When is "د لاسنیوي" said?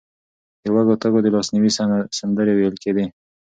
1.23-1.71